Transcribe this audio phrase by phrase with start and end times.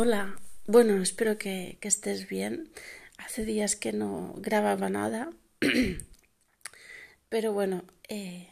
[0.00, 0.38] Hola,
[0.68, 2.70] bueno, espero que, estés bien.
[3.16, 5.32] Hace días que no grababa nada,
[7.28, 8.46] pero bueno, eh,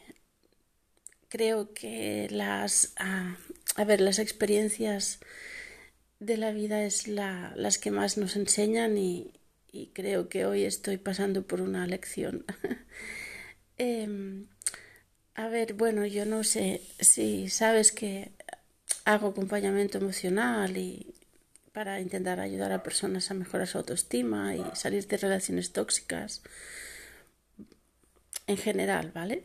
[1.29, 3.37] creo que las, ah,
[3.77, 5.21] a ver, las experiencias
[6.19, 9.31] de la vida es la, las que más nos enseñan y,
[9.93, 12.43] creo que hoy estoy pasando por una lección.
[13.77, 14.47] Em,
[15.35, 18.31] a ver, bueno, yo no sé si sabes que
[19.05, 21.16] hago acompañamiento emocional y
[21.77, 26.41] para intentar ayudar a personas a mejorar su autoestima y salir de relaciones tóxicas
[28.47, 29.43] en general, ¿vale?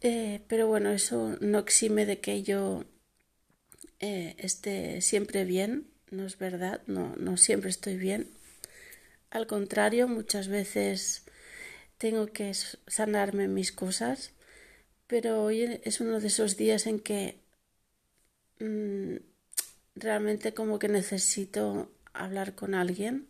[0.00, 2.84] Eh, pero bueno, eso no exime de que yo
[3.98, 8.28] eh, esté siempre bien, no es verdad, no, no siempre estoy bien.
[9.30, 11.24] Al contrario, muchas veces
[11.98, 12.54] tengo que
[12.86, 14.30] sanarme mis cosas,
[15.08, 17.40] pero hoy es uno de esos días en que
[18.60, 19.27] mm,
[20.00, 23.28] realmente como que necesito hablar con alguien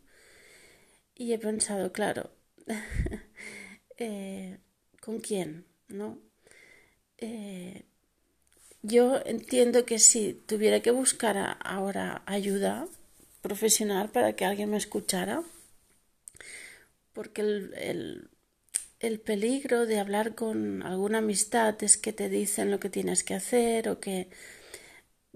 [1.15, 2.31] y he pensado, claro,
[3.99, 4.59] eh,
[5.01, 5.67] ¿con quién?
[5.89, 6.19] ¿No?
[7.19, 7.85] Eh,
[8.83, 12.87] yo entiendo que si tuviera que buscar ahora ayuda
[13.43, 15.43] profesional para que alguien me escuchara,
[17.13, 18.31] porque el,
[19.01, 23.35] el peligro de hablar con alguna amistad es que te dicen lo que tienes que
[23.35, 24.29] hacer o que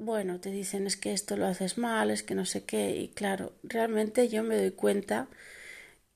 [0.03, 3.09] bueno, te dicen es que esto lo haces mal, es que no sé qué, y
[3.09, 5.29] claro, realmente yo me doy cuenta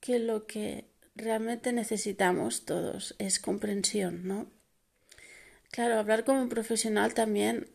[0.01, 4.47] que lo que realmente necesitamos todos es comprensión, ¿no?
[5.70, 7.69] Claro, hablar como un profesional también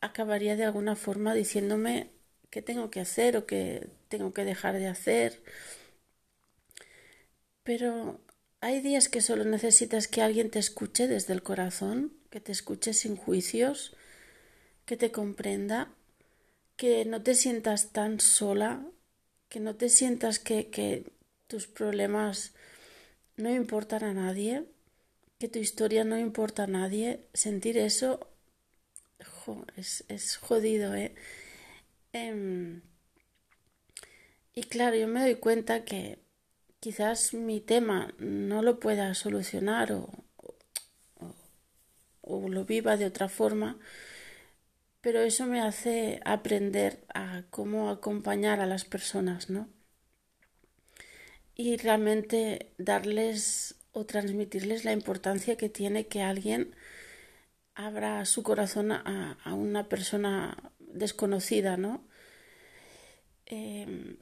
[0.00, 2.10] acabaría de alguna forma diciéndome
[2.50, 5.42] qué tengo que hacer o qué tengo que dejar de hacer.
[7.62, 8.20] Pero
[8.60, 12.92] hay días que solo necesitas que alguien te escuche desde el corazón, que te escuche
[12.92, 13.96] sin juicios,
[14.84, 15.90] que te comprenda,
[16.76, 18.84] que no te sientas tan sola,
[19.48, 21.12] que no te sientas que, que
[21.46, 22.52] tus problemas
[23.36, 24.64] no importan a nadie,
[25.38, 27.26] que tu historia no importa a nadie.
[27.32, 28.28] Sentir eso
[29.76, 31.14] es, es, jodido, ¿eh?
[32.12, 32.82] Em,
[34.54, 36.18] y claro, yo me doy cuenta que
[36.80, 40.08] quizás mi tema no lo pueda solucionar o,
[42.20, 43.78] o lo viva de otra forma,
[45.04, 49.68] pero eso me hace aprender a cómo acompañar a las personas, ¿no?
[51.54, 56.74] Y realmente darles o transmitirles la importancia que tiene que alguien
[57.74, 62.08] abra su corazón a, una persona desconocida, ¿no?
[63.44, 64.16] Em,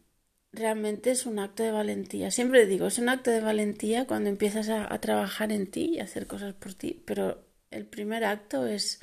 [0.53, 2.33] realmente es un acto de valentía.
[2.33, 6.05] Siempre digo, es un acto de valentía cuando empiezas a trabajar en ti y a
[6.05, 9.01] hacer cosas por ti, pero el primer acto es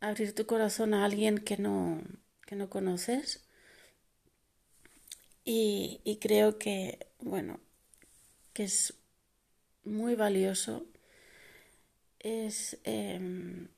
[0.00, 2.02] abrir tu corazón a alguien que no,
[2.46, 3.44] que no conoces.
[5.44, 7.58] Y, creo que, bueno,
[8.52, 8.94] que es
[9.84, 10.84] muy valioso.
[12.18, 13.68] Es em,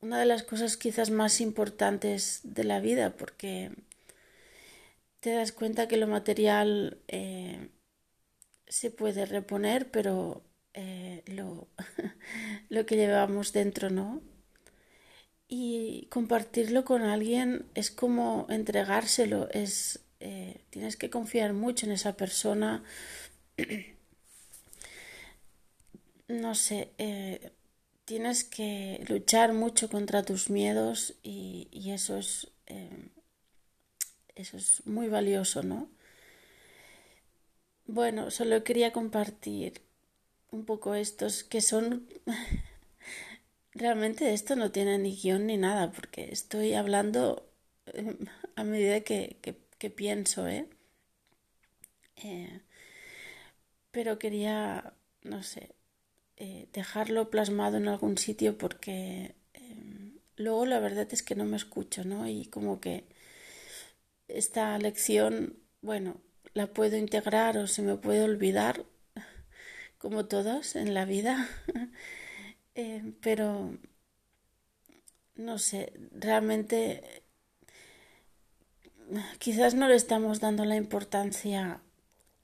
[0.00, 3.70] una de las cosas quizás más importantes de la vida porque
[5.20, 7.68] te das cuenta que lo material eh,
[8.68, 10.42] se puede reponer, pero
[10.76, 11.68] eh, lo,
[12.70, 14.22] lo que llevamos dentro, ¿no?
[15.48, 22.16] Y compartirlo con alguien es como entregárselo, es eh, tienes que confiar mucho en esa
[22.16, 22.82] persona.
[26.28, 27.52] no sé, eh,
[28.04, 32.48] tienes que luchar mucho contra tus miedos y, y eso es
[34.36, 35.88] eso es muy valioso, ¿no?
[37.86, 39.80] Bueno, solo quería compartir
[40.50, 42.08] un poco estos que son...
[43.72, 47.46] Realmente esto no tiene ni guion ni nada, porque estoy hablando
[47.86, 48.16] em,
[48.56, 49.36] a medida que,
[49.78, 50.66] que, pienso, ¿eh?
[52.16, 52.62] ¿eh?
[53.90, 55.74] Pero quería, no sé,
[56.36, 59.34] eh, dejarlo plasmado en algún sitio porque
[60.36, 62.28] luego la verdad es que no me escucho, ¿no?
[62.28, 63.04] Y como que
[64.28, 66.20] esta lección, bueno,
[66.54, 68.84] la puedo integrar o se me puede olvidar
[70.06, 71.48] como todos en la vida,
[72.76, 73.76] eh, pero
[75.34, 77.24] no sé, realmente
[79.40, 81.80] quizás no le estamos dando la importancia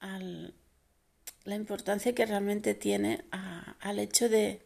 [0.00, 0.54] al
[1.44, 4.60] la importancia que realmente tiene al hecho de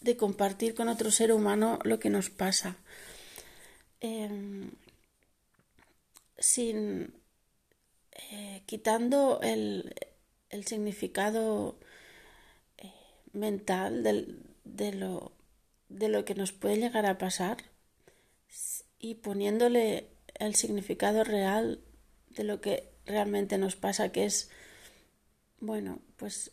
[0.00, 2.76] de compartir con otro ser humano lo que nos pasa.
[3.98, 4.70] Em,
[6.38, 7.14] sin
[8.12, 9.92] eh, quitando el,
[10.52, 11.76] el significado
[12.78, 12.92] eh,
[13.32, 14.04] mental
[14.64, 15.32] de, lo,
[15.88, 17.56] de lo que nos puede llegar a pasar
[18.98, 21.80] y poniéndole el significado real
[22.30, 24.50] de lo que realmente nos pasa, que es,
[25.58, 26.52] bueno, pues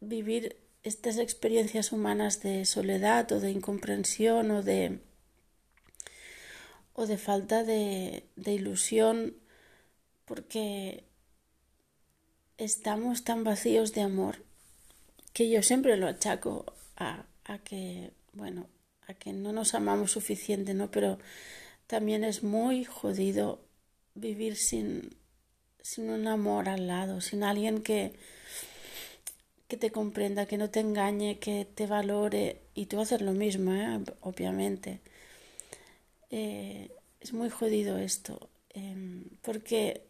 [0.00, 5.00] vivir estas experiencias humanas de soledad o de incomprensión o de
[6.94, 9.36] o de falta de, de ilusión
[10.24, 11.07] porque
[12.58, 14.44] estamos tan vacíos de amor
[15.32, 16.66] que yo siempre lo achaco
[16.96, 18.66] a, a que, bueno,
[19.06, 20.90] a que no nos amamos suficiente, ¿no?
[20.90, 21.18] Pero
[21.86, 23.60] también es muy jodido
[24.14, 25.16] vivir sin,
[25.80, 28.12] sin un amor al lado, sin alguien que,
[29.68, 33.72] que te comprenda, que no te engañe, que te valore y tú hacer lo mismo,
[33.72, 34.00] ¿eh?
[34.22, 35.00] obviamente.
[36.30, 36.90] Eh,
[37.20, 40.07] es muy jodido esto, em, porque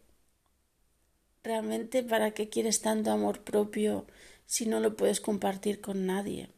[1.43, 4.05] realmente para qué quieres tanto amor propio
[4.45, 6.49] si no lo puedes compartir con nadie.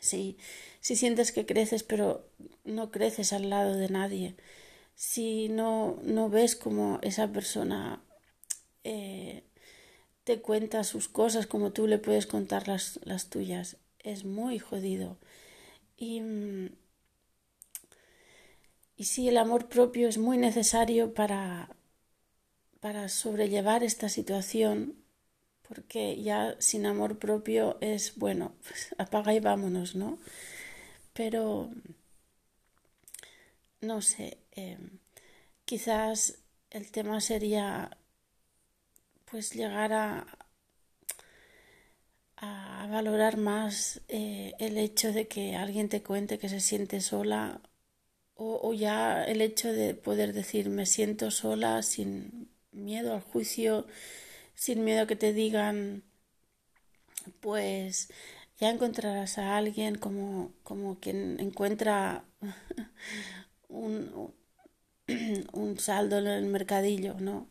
[0.00, 0.38] Si,
[0.80, 2.28] si sientes que creces pero
[2.64, 4.36] no creces al lado de nadie,
[4.94, 8.02] si no, no ves como esa persona
[8.84, 9.44] eh,
[10.24, 15.18] te cuenta sus cosas como tú le puedes contar las, las tuyas, es muy jodido.
[15.96, 16.22] Y,
[18.96, 21.70] y sí, el amor propio es muy necesario para,
[22.80, 24.96] para sobrellevar esta situación,
[25.68, 30.18] porque ya sin amor propio es, bueno, pues apaga y vámonos, ¿no?
[31.12, 31.70] Pero,
[33.80, 34.98] no sé, em,
[35.64, 36.38] quizás
[36.70, 37.96] el tema sería,
[39.30, 40.26] pues, llegar a,
[42.36, 47.60] a valorar más eh, el hecho de que alguien te cuente que se siente sola
[48.34, 52.37] o, o, ya el hecho de poder decir me siento sola sin
[52.72, 53.86] miedo al juicio,
[54.54, 56.04] sin miedo que te digan,
[57.40, 58.08] pues
[58.58, 62.24] ya encontrarás a alguien como, como quien encuentra
[63.68, 64.32] un,
[65.52, 67.48] un saldo en el mercadillo, ¿no?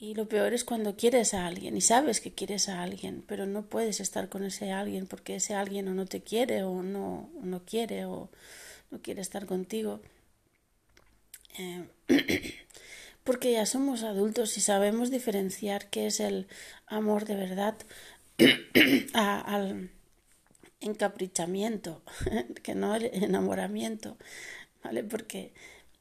[0.00, 3.46] Y lo peor es cuando quieres a alguien y sabes que quieres a alguien, pero
[3.46, 7.28] no puedes estar con ese alguien porque ese alguien o no te quiere o no,
[7.42, 8.30] no quiere o
[8.90, 10.00] no quiere estar contigo.
[11.58, 11.84] Eh,
[13.28, 16.46] porque ya somos adultos y sabemos diferenciar qué es el
[16.86, 17.74] amor de verdad
[19.12, 19.90] al
[20.80, 22.00] encaprichamiento,
[22.62, 24.16] que no el enamoramiento,
[24.82, 25.04] ¿vale?
[25.04, 25.52] Porque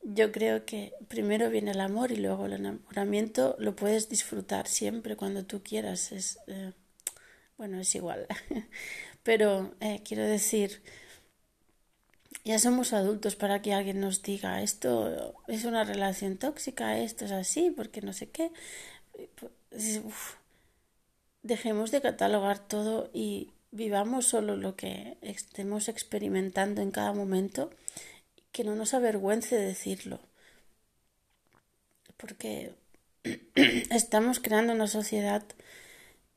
[0.04, 5.18] yo creo que primero viene el amor y luego el enamoramiento lo puedes disfrutar siempre
[5.18, 6.14] cuando tú quieras.
[6.14, 6.72] Es, eh,
[7.58, 8.26] bueno, es igual.
[9.24, 10.82] Pero eh, quiero decir,
[12.48, 17.32] ya somos adultos para que alguien nos diga esto es una relación tóxica, esto es
[17.34, 18.52] así, porque no sé qué.
[21.44, 27.70] Dejemos de catalogar todo y vivamos solo lo que estemos experimentando en cada momento,
[28.54, 30.22] que no nos avergüence decirlo,
[32.16, 32.76] porque
[33.92, 35.44] estamos creando una sociedad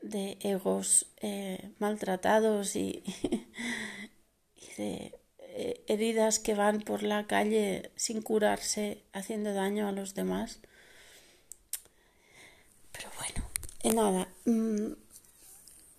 [0.02, 3.04] de egos eh, maltratados y,
[4.56, 5.19] y de
[5.62, 10.58] eh, heridas que van por la calle sin curarse, haciendo daño a los demás.
[12.92, 13.50] Pero bueno,
[13.82, 14.92] eh, nada, mm,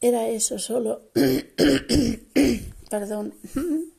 [0.01, 1.11] era eso solo.
[2.89, 3.35] Perdón.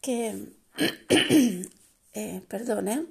[0.00, 0.52] que...
[2.16, 3.04] Eh, perdón, ¿eh?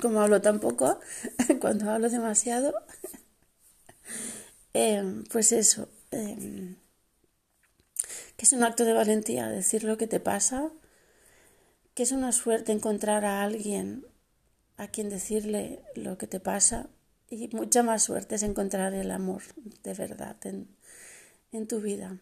[0.00, 1.00] Como hablo tan poco,
[1.60, 2.72] cuando hablo demasiado,
[5.32, 5.88] pues eso
[8.42, 10.70] es un acto de valentía decir lo que te pasa,
[11.94, 14.04] que es una suerte encontrar a alguien
[14.76, 16.88] a quien decirle lo que te pasa
[17.30, 19.42] y mucha más suerte es encontrar el amor
[19.84, 20.68] de verdad en,
[21.52, 22.18] en tu vida.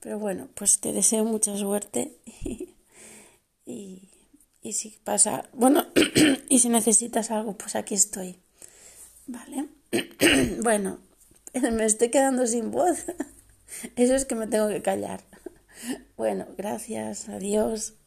[0.00, 2.74] Pero bueno, pues te deseo mucha suerte y,
[3.66, 4.08] y,
[4.62, 5.86] y si pasa, bueno,
[6.48, 8.40] y si necesitas algo, pues aquí estoy.
[9.26, 9.68] ¿Vale?
[10.62, 10.98] bueno,
[11.72, 13.04] me estoy quedando sin voz.
[13.96, 15.29] Eso es que me tengo que callar.
[16.16, 17.99] Bueno, gracias, adiós.